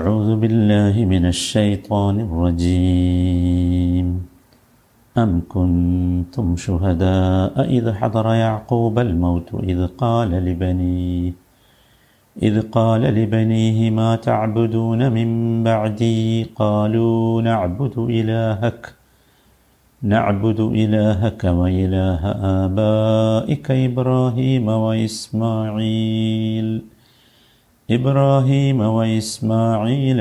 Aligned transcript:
أعوذ 0.00 0.30
بالله 0.42 0.94
من 1.04 1.24
الشيطان 1.26 2.16
الرجيم 2.26 4.06
أم 5.18 5.30
كنتم 5.48 6.56
شهداء 6.56 7.54
إذ 7.76 7.92
حضر 7.92 8.26
يعقوب 8.34 8.98
الموت 8.98 9.54
إذ 9.54 9.86
قال 9.86 10.30
لبنيه 10.30 11.32
إذ 12.42 12.60
قال 12.76 13.00
لبنيه 13.00 13.90
ما 13.90 14.16
تعبدون 14.16 15.12
من 15.12 15.28
بعدي 15.64 16.44
قالوا 16.44 17.42
نعبد 17.42 17.98
إلهك 17.98 18.94
نعبد 20.02 20.60
إلهك 20.60 21.44
وإله 21.44 22.22
آبائك 22.64 23.70
إبراهيم 23.70 24.68
وإسماعيل 24.68 26.68
إبراهيم 27.92 28.78
وإسماعيل 28.96 30.18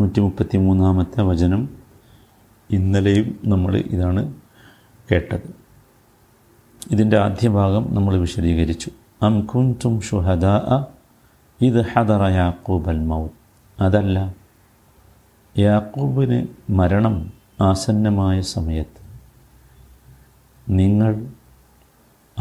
നൂറ്റി 0.00 0.20
മുപ്പത്തി 0.20 0.56
മൂന്നാമത്തെ 0.58 1.20
വചനം 1.22 1.62
ഇന്നലെയും 2.70 3.28
നമ്മൾ 3.44 3.72
ഇതാണ് 3.94 4.22
കേട്ടത് 5.08 5.48
ഇതിൻ്റെ 6.90 7.16
ആദ്യ 7.18 7.48
ഭാഗം 7.48 7.84
നമ്മൾ 7.94 8.14
വിശദീകരിച്ചു 8.18 8.90
അം 9.22 9.34
കുൻ 9.46 9.66
തും 9.84 9.94
ഷുഹദ 10.00 10.46
ഇത് 11.60 11.80
ഹദറ 11.92 12.22
യാക്കൂബൽ 12.34 13.00
മൗത്ത് 13.10 13.45
അതല്ല 13.78 14.18
യാക്കൂബിന് 15.54 16.38
മരണം 16.70 17.16
ആസന്നമായ 17.60 18.36
സമയത്ത് 18.48 19.02
നിങ്ങൾ 20.66 21.12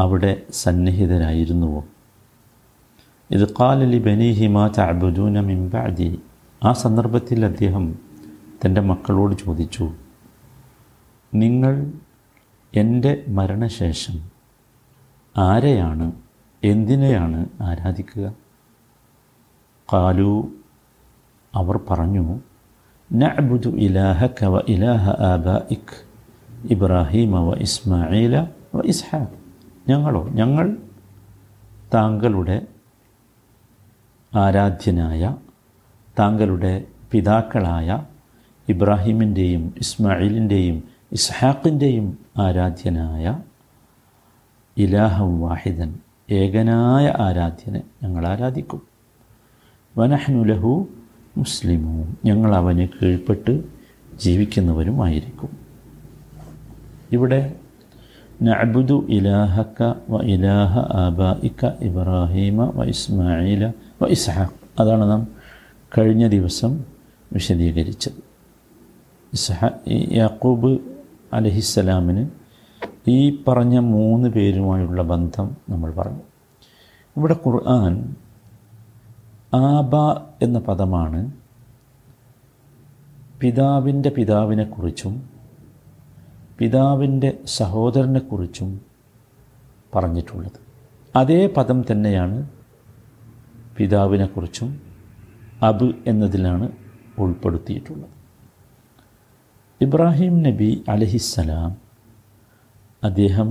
അവിടെ 0.00 0.31
സന്നിഹിതരായിരുന്നുവോ 0.53 1.81
ഇത് 3.29 3.45
കാലലി 3.59 3.99
ബനീഹിമാ 3.99 4.63
ചാബുജൂന 4.67 5.39
മിംബാജി 5.41 6.09
ആ 6.61 6.71
സന്ദർഭത്തിൽ 6.73 7.39
അദ്ദേഹം 7.45 7.85
തൻ്റെ 8.65 8.81
മക്കളോട് 8.81 9.35
ചോദിച്ചു 9.37 9.85
നിങ്ങൾ 11.33 11.73
എൻ്റെ 12.73 13.11
മരണശേഷം 13.29 14.17
ആരെയാണ് 15.35 16.07
എന്തിനെയാണ് 16.63 17.39
ആരാധിക്കുക 17.61 18.25
കാലു 19.89 20.31
അവർ 21.59 21.77
പറഞ്ഞു 21.89 22.25
നഅബുദു 23.09 23.71
ഇലാഹക 23.85 24.39
വ 24.53 24.61
ഇലാഹ 24.73 25.03
ആബാഇക് 25.31 25.95
ഇബ്രാഹീമ 26.75 27.41
വ 27.47 27.51
ഇസ്മായില 27.67 28.35
വ 28.75 28.83
ഇസ്ഹാഖ് 28.93 29.35
ഞങ്ങളോ 29.87 30.21
ഞങ്ങൾ 30.39 30.67
താങ്കളുടെ 31.95 32.57
ആരാധ്യനായ 34.31 35.23
താങ്കളുടെ 36.17 36.73
പിതാക്കളായ 37.11 37.89
ഇബ്രാഹിമിൻ്റെയും 38.67 39.63
ഇസ്മായിലിൻ്റെയും 39.83 40.77
ഇസ്ഹാഖിൻ്റെയും 41.17 42.07
ആരാധ്യനായ 42.45 43.25
ഇലാഹം 44.77 45.31
വാഹിദൻ 45.43 45.91
ഏകനായ 46.39 47.05
ആരാധ്യനെ 47.25 47.81
ഞങ്ങൾ 48.03 48.23
ആരാധിക്കും 48.31 48.81
വനഹ്നുലഹു 49.95 50.71
മുസ്ലിമും 51.35 51.97
ഞങ്ങൾ 52.25 52.51
അവന് 52.55 52.85
കീഴ്പ്പെട്ട് 52.87 53.53
ജീവിക്കുന്നവരുമായിരിക്കും 54.23 55.51
ഇവിടെ 57.13 57.41
നബുദു 58.43 58.97
ഇലാഹക്ക 59.09 59.81
വ 60.09 60.21
ഇലാഹ 60.25 60.73
ഇക്ക 61.43 61.71
ഇബ്രാഹീമ 61.81 62.67
വ 62.75 62.85
ഇസ്മായില 62.85 63.65
വ 64.01 64.07
ഇസ്ഹാഖ് 64.07 64.55
അതാണ് 64.79 65.05
നാം 65.11 65.21
കഴിഞ്ഞ 65.91 66.25
ദിവസം 66.27 66.71
വിശദീകരിച്ചത് 67.31 68.19
ഇസ്ഹ 69.33 69.59
യാക്കൂബ് 70.17 70.71
അലഹിസ്സലാമിന് 71.33 72.23
ഈ 73.07 73.19
പറഞ്ഞ 73.47 73.75
മൂന്ന് 73.89 74.27
പേരുമായുള്ള 74.29 75.01
ബന്ധം 75.03 75.47
നമ്മൾ 75.69 75.89
പറഞ്ഞു 75.91 76.23
ഇവിടെ 77.15 77.35
ഖുർആൻ 77.45 77.93
ആബ 79.55 79.95
എന്ന 80.41 80.57
പദമാണ് 80.59 81.21
പിതാവിൻ്റെ 83.41 84.09
പിതാവിനെക്കുറിച്ചും 84.09 85.15
പിതാവിൻ്റെ 86.59 87.29
സഹോദരനെക്കുറിച്ചും 87.57 88.69
പറഞ്ഞിട്ടുള്ളത് 89.95 90.59
അതേ 91.13 91.41
പദം 91.57 91.79
തന്നെയാണ് 91.81 92.37
പിതാവിനെക്കുറിച്ചും 93.77 94.69
അബ് 95.63 95.89
എന്നതിലാണ് 96.07 96.67
ഉൾപ്പെടുത്തിയിട്ടുള്ളത് 97.19 98.11
ഇബ്രാഹിം 99.81 100.35
നബി 100.43 100.69
അലഹിസ്സലാം 100.89 101.71
അദ്ദേഹം 103.03 103.49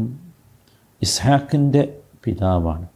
ഇസ്ഹാക്കിൻ്റെ 1.03 1.83
പിതാവാണ് 2.27 2.87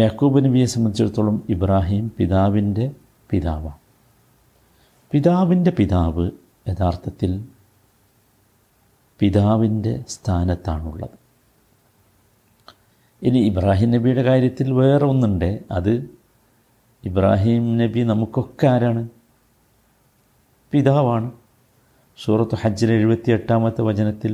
യാക്കൂബ് 0.00 0.40
നബിയെ 0.44 0.64
സംബന്ധിച്ചിടത്തോളം 0.66 1.36
ഇബ്രാഹിം 1.48 2.06
പിതാവിൻ്റെ 2.18 2.86
പിതാവാണ് 3.30 3.78
പിതാവിൻ്റെ 5.12 5.70
പിതാവ് 5.70 6.24
യഥാർത്ഥത്തിൽ 6.66 7.32
പിതാവിൻ്റെ 9.20 9.94
സ്ഥാനത്താണുള്ളത് 10.08 11.16
ഇനി 13.22 13.40
ഇബ്രാഹിം 13.46 13.90
നബിയുടെ 13.90 14.22
കാര്യത്തിൽ 14.22 14.68
വേറെ 14.72 15.04
ഒന്നുണ്ട് 15.04 15.50
അത് 15.70 15.92
ഇബ്രാഹിം 17.04 17.64
നബി 17.78 18.02
നമുക്കൊക്കെ 18.02 18.66
ആരാണ് 18.66 19.02
പിതാവാണ് 20.72 21.28
സൂറത്ത് 22.18 22.56
ഹജ്ജിൽ 22.56 22.90
എഴുപത്തി 22.92 23.30
എട്ടാമത്തെ 23.32 23.82
വചനത്തിൽ 23.82 24.32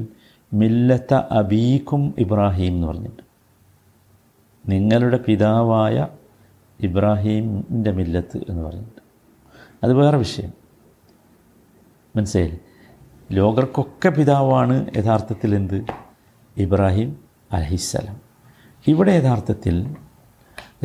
മില്ലത്ത 0.52 1.14
അബീക്കും 1.32 2.02
ഇബ്രാഹിം 2.18 2.72
എന്ന് 2.72 2.88
പറഞ്ഞിട്ടുണ്ട് 2.88 3.28
നിങ്ങളുടെ 4.64 5.16
പിതാവായ 5.16 5.96
ഇബ്രാഹീമിൻ്റെ 6.80 7.92
മില്ലത്ത് 7.92 8.38
എന്ന് 8.48 8.62
പറയുന്നത് 8.62 9.00
അത് 9.84 9.92
വേറെ 9.92 10.18
വിഷയം 10.18 10.52
മനസ്സിലായി 12.14 12.58
ലോകർക്കൊക്കെ 13.32 14.10
പിതാവാണ് 14.10 14.76
യഥാർത്ഥത്തിൽ 14.96 15.54
എന്ത് 15.54 15.78
ഇബ്രാഹിം 16.56 17.10
അലഹിസ്സലാം 17.52 18.18
ഇവിടെ 18.86 19.12
യഥാർത്ഥത്തിൽ 19.12 19.76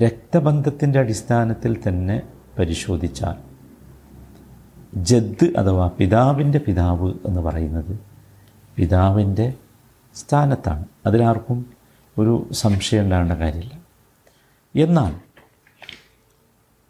രക്തബന്ധത്തിൻ്റെ 0.00 0.99
അടിസ്ഥാനത്തിൽ 0.99 1.73
തന്നെ 1.87 2.17
പരിശോധിച്ചാൽ 2.59 3.37
ജദ് 5.03 5.47
അഥവാ 5.57 5.87
പിതാവിൻ്റെ 5.87 6.59
പിതാവ് 6.59 7.13
എന്ന് 7.25 7.41
പറയുന്നത് 7.41 7.93
പിതാവിൻ്റെ 8.77 9.47
സ്ഥാനത്താണ് 10.15 10.85
അതിലാർക്കും 11.05 11.76
ഒരു 12.17 12.33
സംശയം 12.53 13.03
ഉണ്ടാകേണ്ട 13.03 13.33
കാര്യമില്ല 13.33 13.75
എന്നാൽ 14.75 15.13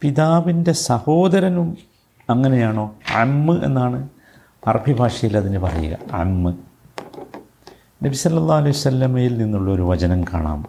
പിതാവിൻ്റെ 0.02 0.74
സഹോദരനും 0.84 1.70
അങ്ങനെയാണോ 2.30 2.86
അമ്മ് 3.16 3.56
എന്നാണ് 3.64 4.00
അറബി 4.64 4.94
ഭാഷയിൽ 4.94 5.36
അതിന് 5.38 5.60
പറയുക 5.60 5.98
അമ്മ് 6.14 6.52
നബി 8.04 8.18
സല്ലാ 8.18 8.58
അലൈഹി 8.58 8.78
സ്വല്ലമയിൽ 8.80 9.34
നിന്നുള്ള 9.38 9.70
ഒരു 9.72 9.84
വചനം 9.84 10.22
കാണാം 10.24 10.60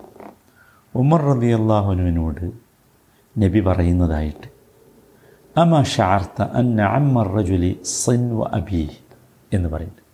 ഉമർ 0.94 1.22
റബി 1.22 1.50
അള്ളാഹുനുവിനോട് 1.52 2.44
നബി 3.36 3.60
പറയുന്നതായിട്ട് 3.60 4.48
അമ 5.56 5.80
ഷാർത്ത 5.92 6.42
അന്ന 6.52 6.86
അമ്മർ 6.90 7.28
സിൻ 7.40 7.64
സിൻവ 7.96 8.42
അബി 8.52 8.82
എന്ന് 9.52 9.68
പറയുന്നത് 9.68 10.04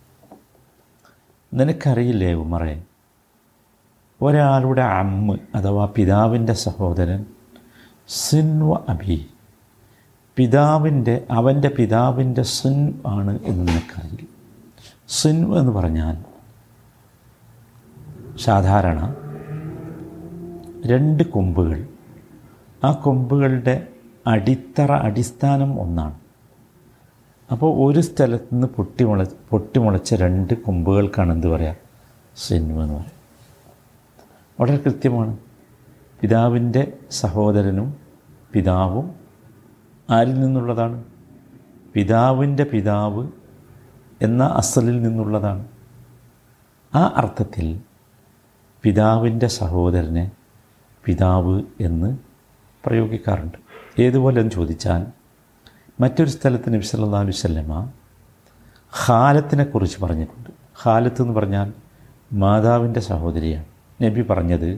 നിനക്കറിയില്ലേ 1.51 2.31
ഉമറേ 2.33 2.75
ഒരാളുടെ 4.19 4.85
അമ്മ 4.95 5.37
അഥവാ 5.55 5.85
പിതാവിൻ്റെ 5.95 6.53
സഹോദരൻ 6.57 7.21
സിൻവ 8.17 8.71
അബി 8.89 9.17
പിതാവിൻ്റെ 10.37 11.15
അവൻ്റെ 11.31 11.69
പിതാവിൻ്റെ 11.69 12.43
സിൻ 12.49 12.77
ആണ് 13.07 13.33
എന്ന് 13.45 13.63
നിനക്കറിയില്ല 13.67 14.31
സിൻ 15.09 15.37
എന്ന് 15.57 15.71
പറഞ്ഞാൽ 15.71 16.15
സാധാരണ 18.37 19.01
രണ്ട് 20.85 21.23
കൊമ്പുകൾ 21.29 21.79
ആ 22.83 22.91
കൊമ്പുകളുടെ 23.03 23.75
അടിത്തറ 24.25 24.91
അടിസ്ഥാനം 25.01 25.71
ഒന്നാണ് 25.79 26.17
അപ്പോൾ 27.49 27.71
ഒരു 27.85 28.01
സ്ഥലത്ത് 28.01 28.53
നിന്ന് 28.53 28.67
പൊട്ടിമുള 28.67 29.23
പൊട്ടിമുളച്ച 29.49 30.13
രണ്ട് 30.15 30.53
കൊമ്പുകൾക്കാണ് 30.61 31.31
എന്ത് 31.31 31.47
പറയുക 31.47 31.75
സിനിമ 32.37 32.77
എന്ന് 32.83 32.95
പറയുക 32.95 33.13
വളരെ 34.57 34.77
കൃത്യമാണ് 34.77 35.33
പിതാവിൻ്റെ 36.19 36.83
സഹോദരനും 37.11 37.87
പിതാവും 38.51 39.07
ആരിൽ 40.09 40.37
നിന്നുള്ളതാണ് 40.39 40.99
പിതാവിൻ്റെ 41.95 42.63
പിതാവ് 42.63 43.23
എന്ന 44.21 44.43
അസലിൽ 44.53 44.97
നിന്നുള്ളതാണ് 45.01 45.65
ആ 46.93 47.03
അർത്ഥത്തിൽ 47.15 47.67
പിതാവിൻ്റെ 48.83 49.47
സഹോദരനെ 49.53 50.25
പിതാവ് 51.03 51.55
എന്ന് 51.79 52.09
പ്രയോഗിക്കാറുണ്ട് 52.83 53.57
ഏതുപോലെ 53.99 54.37
എന്ന് 54.41 54.51
ചോദിച്ചാൽ 54.51 55.03
മറ്റൊരു 55.99 56.29
സ്ഥലത്ത് 56.29 56.73
നബി 56.73 56.85
സല്ലാ 56.85 57.21
ഖാലത്തിനെ 57.33 57.79
ഹാലത്തിനെക്കുറിച്ച് 58.93 59.97
പറഞ്ഞിട്ടുണ്ട് 60.01 60.49
ഹാലത്ത് 60.83 61.21
എന്ന് 61.21 61.33
പറഞ്ഞാൽ 61.33 61.67
മാതാവിൻ്റെ 62.35 63.01
സഹോദരിയാണ് 63.01 63.74
നബി 63.99 64.21
പറഞ്ഞത് 64.21 64.69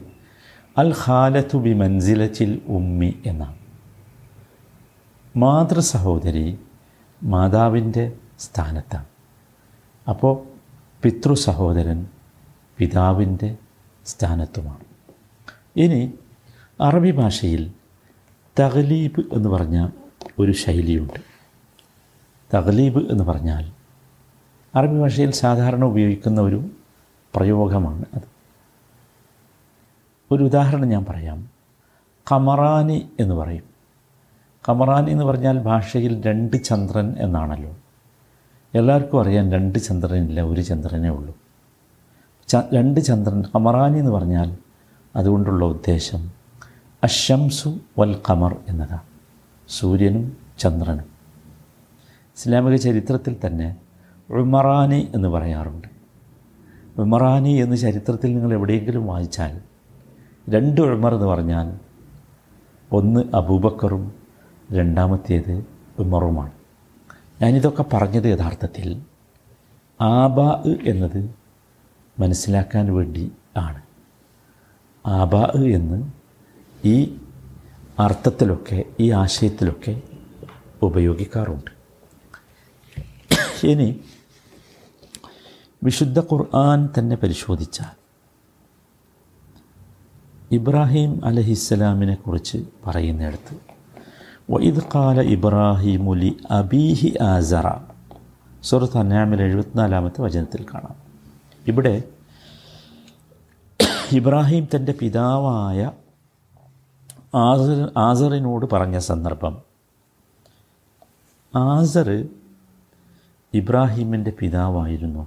അൽ 0.76 0.90
ഖാലത്തു 1.00 1.56
ബി 1.58 1.72
മൻസിലച്ചിൽ 1.74 2.50
ഉമ്മി 2.68 3.10
എന്നാണ് 3.24 3.56
മാതൃ 5.34 5.78
സഹോദരി 5.86 6.46
മാതാവിൻ്റെ 7.20 8.04
സ്ഥാനത്താണ് 8.38 9.08
അപ്പോൾ 10.06 10.34
പിതൃ 11.02 11.32
സഹോദരൻ 11.44 11.98
പിതാവിൻ്റെ 12.78 13.48
സ്ഥാനത്തുമാണ് 14.06 14.84
ഇനി 15.76 16.00
അറബി 16.78 17.12
ഭാഷയിൽ 17.12 17.62
തഹലീബ് 18.56 19.22
എന്ന് 19.32 19.48
പറഞ്ഞ 19.48 19.78
ഒരു 20.38 20.52
ശൈലിയുണ്ട് 20.54 21.20
തഹലീബ് 22.50 23.00
എന്ന് 23.10 23.24
പറഞ്ഞാൽ 23.24 23.64
അറബി 24.74 24.96
ഭാഷയിൽ 24.98 25.30
സാധാരണ 25.34 25.84
ഉപയോഗിക്കുന്ന 25.84 26.40
ഒരു 26.40 26.60
പ്രയോഗമാണ് 27.34 28.06
അത് 28.14 28.26
ഒരു 30.30 30.42
ഉദാഹരണം 30.44 30.88
ഞാൻ 30.88 31.04
പറയാം 31.04 31.38
കമറാനി 32.26 32.96
എന്ന് 33.20 33.34
പറയും 33.34 33.66
കമറാനി 34.64 35.10
എന്ന് 35.10 35.24
പറഞ്ഞാൽ 35.24 35.56
ഭാഷയിൽ 35.62 36.14
രണ്ട് 36.26 36.56
ചന്ദ്രൻ 36.64 37.06
എന്നാണല്ലോ 37.18 37.70
എല്ലാവർക്കും 38.74 39.20
അറിയാം 39.20 39.46
രണ്ട് 39.52 39.78
ചന്ദ്രനില്ല 39.78 40.40
ഒരു 40.42 40.62
ചന്ദ്രനേ 40.62 41.08
ഉള്ളൂ 41.08 41.34
രണ്ട് 42.72 43.00
ചന്ദ്രൻ 43.00 43.40
കമറാനി 43.42 43.98
എന്ന് 43.98 44.10
പറഞ്ഞാൽ 44.10 44.50
അതുകൊണ്ടുള്ള 45.14 45.64
ഉദ്ദേശം 45.64 46.22
അശംസു 47.02 47.70
വൽ 47.98 48.14
കമർ 48.28 48.52
എന്നതാണ് 48.68 49.06
സൂര്യനും 49.68 50.26
ചന്ദ്രനും 50.58 51.08
ഇസ്ലാമിക 52.36 52.76
ചരിത്രത്തിൽ 52.76 53.34
തന്നെ 53.46 53.68
ഉമറാനി 54.28 55.00
എന്ന് 55.14 55.28
പറയാറുണ്ട് 55.28 55.88
ഉമറാനി 56.98 57.52
എന്ന് 57.58 57.76
ചരിത്രത്തിൽ 57.76 58.34
നിങ്ങൾ 58.34 58.52
എവിടെയെങ്കിലും 58.52 59.06
വായിച്ചാൽ 59.06 59.52
രണ്ട് 60.48 60.80
ഉമർ 60.80 61.14
എന്ന് 61.14 61.26
പറഞ്ഞാൽ 61.26 61.68
ഒന്ന് 62.90 63.20
അബൂബക്കറും 63.34 64.04
രണ്ടാമത്തേത് 64.72 65.54
ഉമറുമാണ് 65.98 66.52
ഞാനിതൊക്കെ 67.42 67.84
പറഞ്ഞത് 67.92 68.24
യഥാർത്ഥത്തിൽ 68.24 68.88
ആബാ 70.00 70.48
എന്നത് 70.86 71.20
മനസ്സിലാക്കാൻ 72.16 72.86
വേണ്ടി 72.94 73.24
ആണ് 73.56 73.80
ആബാ 75.04 75.44
എന്ന് 75.74 75.98
ഈ 76.84 76.96
അർത്ഥത്തിലൊക്കെ 78.00 78.78
ഈ 79.00 79.10
ആശയത്തിലൊക്കെ 79.14 80.02
ഉപയോഗിക്കാറുണ്ട് 80.82 81.72
ഇനി 83.64 83.88
വിശുദ്ധ 85.82 86.18
ഖുർആൻ 86.20 86.80
തന്നെ 86.98 87.16
പരിശോധിച്ചാൽ 87.16 87.94
ഇബ്രാഹിം 90.50 91.10
അലഹിസ്സലാമിനെ 91.24 92.14
കുറിച്ച് 92.14 92.58
പറയുന്നിടത്ത് 92.86 93.54
വൈദ് 94.50 94.82
കാല 94.94 95.20
ഇബ്രാഹിമുലി 95.28 96.30
അബീഹി 96.50 97.10
ആസറ 97.22 97.66
സുഹൃത്ത് 98.62 98.98
അന്നാമിൽ 98.98 99.40
എഴുപത്തിനാലാമത്തെ 99.42 100.20
വചനത്തിൽ 100.22 100.62
കാണാം 100.64 100.96
ഇവിടെ 101.64 101.94
ഇബ്രാഹിം 104.12 104.64
തൻ്റെ 104.74 104.92
പിതാവായ 104.92 105.80
ആസർ 107.40 107.80
ആസറിനോട് 107.98 108.66
പറഞ്ഞ 108.72 108.98
സന്ദർഭം 109.04 109.54
ആസർ 111.54 112.08
ഇബ്രാഹിമിൻ്റെ 113.52 114.30
പിതാവായിരുന്നു 114.30 115.22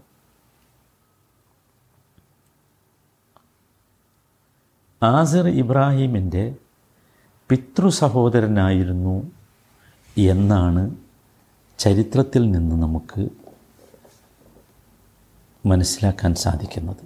ആസിർ 5.01 5.45
ഇബ്രാഹീമിൻ്റെ 5.47 6.43
പിതൃ 7.49 7.85
സഹോദരനായിരുന്നു 7.89 9.13
എന്നാണ് 10.25 10.83
ചരിത്രത്തിൽ 11.79 12.43
നിന്ന് 12.51 12.75
നമുക്ക് 12.81 13.21
മനസ്സിലാക്കാൻ 15.63 16.31
സാധിക്കുന്നത് 16.35 17.03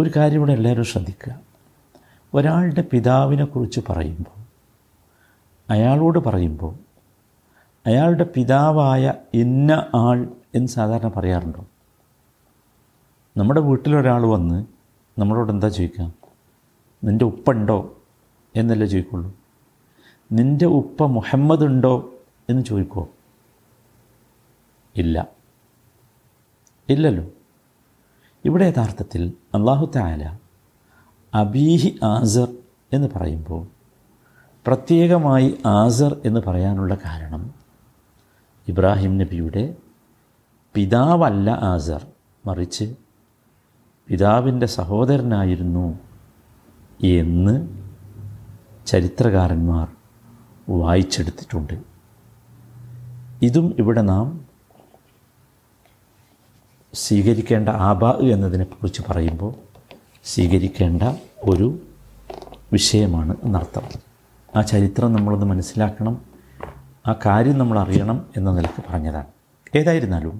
ഒരു 0.00 0.10
കാര്യം 0.16 0.38
ഇവിടെ 0.38 0.52
എല്ലാവരും 0.52 0.84
ശ്രദ്ധിക്കുക 0.84 1.32
ഒരാളുടെ 2.32 2.82
പിതാവിനെ 2.82 3.44
കുറിച്ച് 3.44 3.80
പറയുമ്പോൾ 3.88 4.38
അയാളോട് 5.68 6.18
പറയുമ്പോൾ 6.18 6.72
അയാളുടെ 7.86 8.26
പിതാവായ 8.34 9.04
ഇന്ന 9.34 9.72
ആൾ 9.94 10.18
എന്ന് 10.54 10.68
സാധാരണ 10.68 11.08
പറയാറുണ്ടോ 11.08 11.62
നമ്മുടെ 13.36 13.60
വീട്ടിലൊരാൾ 13.60 14.22
വന്ന് 14.28 14.58
നമ്മളോട് 15.16 15.52
എന്താ 15.52 15.68
ചോദിക്കാം 15.68 16.08
നിൻ്റെ 17.02 17.24
ഉപ്പുണ്ടോ 17.24 17.78
എന്നല്ലേ 18.54 18.86
ചോദിക്കുള്ളൂ 18.86 19.30
നിൻ്റെ 20.30 20.66
ഉപ്പ 20.72 21.06
മുഹമ്മദ് 21.08 21.64
ഉണ്ടോ 21.64 21.94
എന്ന് 22.48 22.62
ചോദിക്കുമോ 22.62 23.04
ഇല്ല 24.94 25.16
ഇല്ലല്ലോ 26.88 27.24
ഇവിടെ 28.44 28.64
യഥാർത്ഥത്തിൽ 28.66 29.22
അള്ളാഹു 29.54 29.86
താല 29.96 30.24
അബീഹി 31.32 31.90
ആസർ 32.04 32.48
എന്ന് 32.92 33.08
പറയുമ്പോൾ 33.08 33.62
പ്രത്യേകമായി 34.66 35.48
ആസർ 35.74 36.12
എന്ന് 36.24 36.40
പറയാനുള്ള 36.40 36.94
കാരണം 36.94 37.42
ഇബ്രാഹിം 38.66 39.12
നബിയുടെ 39.18 39.64
പിതാവല്ല 40.74 41.50
ആസർ 41.64 42.02
മറിച്ച് 42.44 42.86
പിതാവിൻ്റെ 44.08 44.66
സഹോദരനായിരുന്നു 44.66 45.86
എന്ന് 47.02 47.54
ചരിത്രകാരന്മാർ 48.86 49.86
വായിച്ചെടുത്തിട്ടുണ്ട് 50.68 51.76
ഇതും 53.42 53.74
ഇവിടെ 53.78 54.02
നാം 54.02 54.26
സ്വീകരിക്കേണ്ട 56.94 57.68
ആബാ 57.68 58.10
എന്നതിനെക്കുറിച്ച് 58.30 59.02
പറയുമ്പോൾ 59.02 59.52
സ്വീകരിക്കേണ്ട 60.24 61.02
ഒരു 61.44 61.68
വിഷയമാണ് 62.72 63.36
എന്നർത്ഥം 63.44 63.84
ആ 64.56 64.62
ചരിത്രം 64.62 65.12
നമ്മളൊന്ന് 65.12 65.46
മനസ്സിലാക്കണം 65.46 66.14
ആ 67.06 67.12
കാര്യം 67.26 67.58
നമ്മൾ 67.58 67.78
അറിയണം 67.78 68.26
എന്ന 68.36 68.50
നിലക്ക് 68.52 68.80
പറഞ്ഞതാണ് 68.88 69.30
ഏതായിരുന്നാലും 69.76 70.39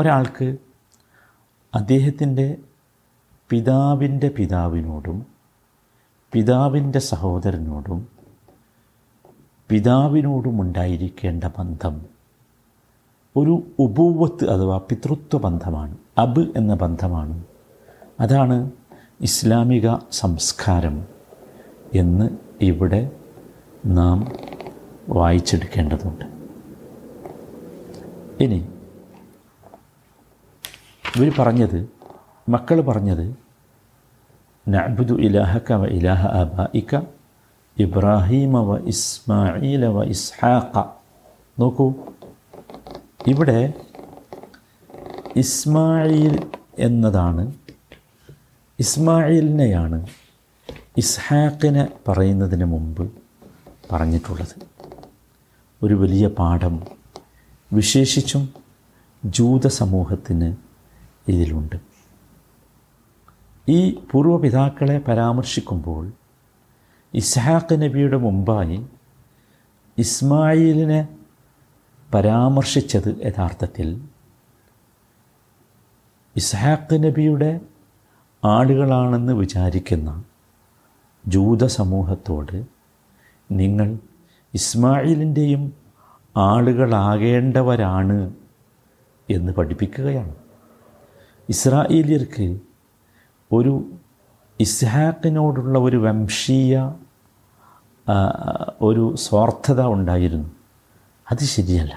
ഒരാൾക്ക് 0.00 0.58
അദ്ദേഹത്തിൻ്റെ 1.72 2.56
പിതാവിൻ്റെ 3.50 4.28
പിതാവിനോടും 4.28 5.18
പിതാവിൻ്റെ 6.32 7.00
സഹോദരനോടും 7.00 8.00
പിതാവിനോടും 9.70 10.54
ബന്ധം 11.56 11.94
ഒരു 13.36 13.54
ഉപൂവത്ത് 13.78 14.44
അഥവാ 14.50 14.78
പിതൃത്വ 14.78 15.38
ബന്ധമാണ് 15.38 15.96
അബ് 16.18 16.42
എന്ന 16.56 16.74
ബന്ധമാണ് 16.74 17.36
അതാണ് 18.20 18.56
ഇസ്ലാമിക 19.20 19.86
സംസ്കാരം 20.12 20.96
എന്ന് 21.94 22.26
ഇവിടെ 22.62 23.02
നാം 23.84 24.18
വായിച്ചെടുക്കേണ്ടതുണ്ട് 25.08 26.26
ഇനി 28.40 28.60
ഇവർ 31.16 31.30
പറഞ്ഞത് 31.38 31.78
മക്കൾ 32.48 32.80
പറഞ്ഞത് 32.80 33.26
നഅബ്ദു 34.68 35.14
ഇലാഹക 35.26 35.72
വ 35.82 35.86
ഇലാഹ 35.96 36.22
അബായിക്ക 36.40 36.92
ഇബ്രാഹീമ 37.76 38.60
വ 38.68 38.76
ഇസ്മായില 38.92 39.86
വ 39.96 40.04
ഇസ്ഹാഖ 40.14 40.72
നോക്കൂ 41.58 41.86
ഇവിടെ 43.28 43.60
ഇസ്മായിൽ 45.36 46.34
എന്നതാണ് 46.78 47.44
ഇസ്മായിലിനെയാണ് 48.78 49.98
ഇസ്ഹാഖിനെ 50.96 51.84
പറയുന്നതിന് 52.08 52.66
മുമ്പ് 52.74 53.04
പറഞ്ഞിട്ടുള്ളത് 53.90 54.54
ഒരു 55.82 55.94
വലിയ 55.94 56.26
പാഠം 56.38 56.74
വിശേഷിച്ചും 57.70 58.44
ജൂത 59.22 59.66
സമൂഹത്തിന് 59.78 60.48
ഇതിലുണ്ട് 61.28 61.76
ഈ 63.68 63.78
പൂർവ്വപിതാക്കളെ 64.10 64.96
പരാമർശിക്കുമ്പോൾ 64.98 66.04
ഇസ്ഹാഖ് 67.14 67.76
നബിയുടെ 67.82 68.16
മുമ്പായി 68.16 68.78
ഇസ്മായിലിനെ 69.98 71.00
പരാമർശിച്ചത് 72.10 73.10
യഥാർത്ഥത്തിൽ 73.24 73.88
ഇസ്ഹാഖ് 76.36 76.98
നബിയുടെ 77.04 77.50
ആളുകളാണെന്ന് 78.42 79.34
വിചാരിക്കുന്ന 79.34 80.10
ജൂത 81.24 81.64
സമൂഹത്തോട് 81.72 82.56
നിങ്ങൾ 83.50 83.88
ഇസ്മായിലിൻ്റെയും 84.54 85.62
ആളുകളാകേണ്ടവരാണ് 86.36 88.18
എന്ന് 89.28 89.52
പഠിപ്പിക്കുകയാണ് 89.52 90.34
ഇസ്രായേലിയർക്ക് 91.48 92.46
ഒരു 93.50 93.74
ഇസ്ഹാക്കിനോടുള്ള 94.60 95.78
ഒരു 95.78 95.96
വംശീയ 95.96 96.72
ഒരു 98.80 99.04
സ്വാർത്ഥത 99.16 99.80
ഉണ്ടായിരുന്നു 99.86 100.48
അത് 101.26 101.44
ശരിയല്ല 101.44 101.94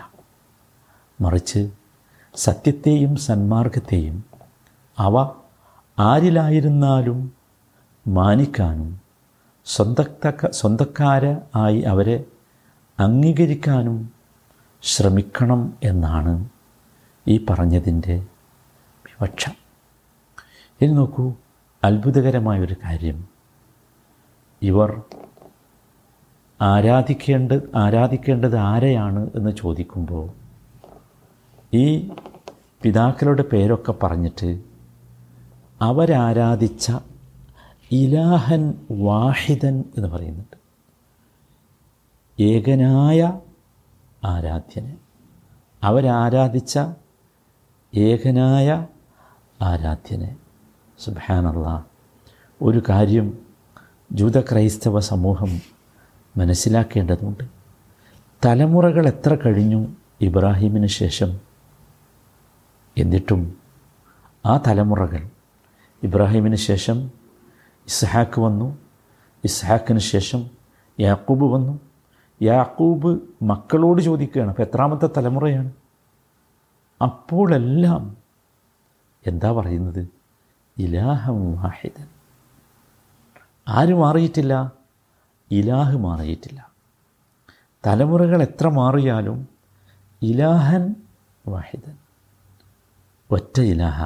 മറിച്ച് 1.20 1.62
സത്യത്തെയും 2.36 3.16
സന്മാർഗത്തെയും 3.16 4.18
അവ 4.98 5.16
ആരിലായിരുന്നാലും 5.98 7.20
മാനിക്കാനും 8.06 8.90
സ്വന്തക്ക 9.68 10.48
സ്വന്തക്കാര 10.52 11.26
ആയി 11.56 11.82
അവരെ 11.84 12.18
അംഗീകരിക്കാനും 13.00 13.98
ശ്രമിക്കണം 14.84 15.62
എന്നാണ് 15.84 16.34
ഈ 17.26 17.36
പറഞ്ഞതിൻ്റെ 17.50 18.16
വിവക്ഷം 19.06 19.61
ഇനി 20.82 20.94
നോക്കൂ 20.94 21.26
അത്ഭുതകരമായൊരു 21.84 22.76
കാര്യം 22.84 23.18
ഇവർ 24.62 24.90
ആരാധിക്കേണ്ട 26.60 27.52
ആരാധിക്കേണ്ടത് 27.76 28.58
ആരെയാണ് 28.64 29.22
എന്ന് 29.36 29.52
ചോദിക്കുമ്പോൾ 29.52 30.26
ഈ 31.74 31.86
പിതാക്കളുടെ 32.82 33.44
പേരൊക്കെ 33.44 33.94
പറഞ്ഞിട്ട് 34.04 34.50
അവരാരാധിച്ച 35.82 36.86
ഇലാഹൻ 37.92 38.64
വാഹിദൻ 39.02 39.78
എന്ന് 39.98 40.10
പറയുന്നുണ്ട് 40.10 40.58
ഏകനായ 42.38 43.22
ആരാധ്യന് 44.24 44.94
അവരാരാധിച്ച 45.82 46.76
ഏകനായ 47.94 48.68
ആരാധ്യനെ 49.62 50.32
സുബാനല്ല 51.02 51.68
ഒരു 52.62 52.80
കാര്യം 52.90 53.28
ജൂത 54.12 54.40
ക്രൈസ്തവ 54.42 55.00
സമൂഹം 55.04 55.52
മനസ്സിലാക്കേണ്ടതുണ്ട് 56.36 57.44
തലമുറകൾ 58.42 59.06
എത്ര 59.08 59.34
കഴിഞ്ഞു 59.46 59.82
ഇബ്രാഹിമിന് 60.22 60.90
ശേഷം 60.94 61.32
എന്നിട്ടും 62.98 63.42
ആ 64.46 64.56
തലമുറകൾ 64.68 65.22
ഇബ്രാഹിമിന് 66.02 66.60
ശേഷം 66.62 66.98
ഇസ്ഹാക്ക് 67.88 68.40
വന്നു 68.42 68.68
ഇസ്ഹാക്കിന് 69.44 70.02
ശേഷം 70.06 70.42
യാക്കൂബ് 70.98 71.46
വന്നു 71.54 71.76
യാക്കൂബ് 72.42 73.12
മക്കളോട് 73.44 74.02
ചോദിക്കുകയാണ് 74.02 74.50
അപ്പോൾ 74.50 74.62
എത്രാമത്തെ 74.62 75.08
തലമുറയാണ് 75.18 75.72
അപ്പോഴെല്ലാം 77.02 78.04
എന്താ 79.26 79.50
പറയുന്നത് 79.52 80.02
ഇലാഹം 80.78 81.40
വാഹിദൻ 81.56 82.08
ആര് 83.68 83.94
മാറിയിട്ടില്ല 83.94 84.54
ഇലാഹ് 85.52 85.98
മാറിയിട്ടില്ല 85.98 86.60
തലമുറകൾ 87.84 88.42
എത്ര 88.42 88.68
മാറിയാലും 88.70 89.38
ഇലാഹൻ 90.22 90.84
വാഹിദൻ 91.46 91.96
ഒറ്റ 93.30 93.60
ഇലാഹ 93.66 94.00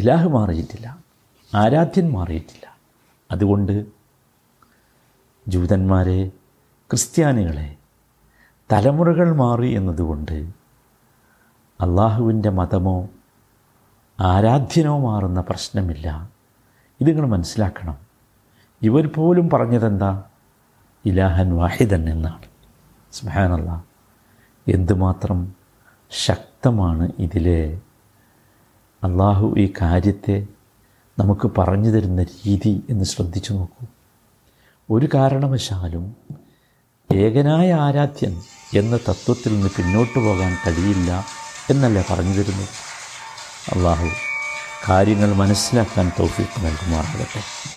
ഇലാഹ് 0.00 0.28
മാറിയിട്ടില്ല 0.28 0.86
ആരാധ്യൻ 1.52 2.06
മാറിയിട്ടില്ല 2.12 2.64
അതുകൊണ്ട് 3.30 3.74
ജൂതന്മാരെ 5.46 6.18
ക്രിസ്ത്യാനികളെ 6.90 7.68
തലമുറകൾ 8.70 9.28
മാറി 9.34 9.68
എന്നതുകൊണ്ട് 9.74 10.36
അള്ളാഹുവിൻ്റെ 11.80 12.50
മതമോ 12.50 12.98
ആരാധ്യനോ 14.18 14.94
മാറുന്ന 14.98 15.40
പ്രശ്നമില്ല 15.40 16.06
നിങ്ങൾ 17.00 17.26
മനസ്സിലാക്കണം 17.26 17.96
ഇവർ 18.82 19.04
പോലും 19.06 19.48
പറഞ്ഞതെന്താ 19.48 20.10
ഇലാഹൻ 21.04 21.50
വാഹിദൻ 21.54 22.02
എന്നാണ് 22.08 22.46
സ്മഹാനല്ല 23.12 23.70
എന്തുമാത്രം 24.66 25.38
ശക്തമാണ് 26.10 27.06
ഇതിലെ 27.18 27.60
അള്ളാഹു 29.02 29.46
ഈ 29.58 29.66
കാര്യത്തെ 29.82 30.36
നമുക്ക് 31.18 31.46
പറഞ്ഞു 31.58 31.90
തരുന്ന 31.90 32.22
രീതി 32.22 32.72
എന്ന് 32.90 33.04
ശ്രദ്ധിച്ചു 33.04 33.52
നോക്കൂ 33.52 33.84
ഒരു 34.88 35.06
കാരണവശാലും 35.14 36.04
ഏകനായ 37.10 37.68
ആരാധ്യൻ 37.78 38.34
എന്ന 38.74 38.96
തത്വത്തിൽ 39.08 39.52
നിന്ന് 39.52 39.70
പിന്നോട്ട് 39.76 40.18
പോകാൻ 40.18 40.52
കഴിയില്ല 40.66 41.10
എന്നല്ലേ 41.70 42.02
പറഞ്ഞു 42.10 42.34
തരുന്നത് 42.34 42.87
അള്ളാഹു 43.76 44.08
കാര്യങ്ങൾ 44.88 45.30
മനസ്സിലാക്കാൻ 45.34 46.12
തൗഫീഖ് 46.18 46.64
നൽകുമാറാകട്ടെ 46.64 47.40